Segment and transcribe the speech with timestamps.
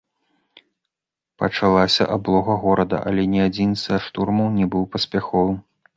[1.41, 5.57] Пачалася аблога горада, але ні адзін са штурмаў не быў паспяховым.